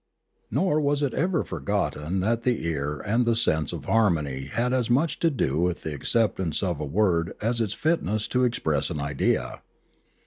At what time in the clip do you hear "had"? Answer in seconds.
4.45-4.73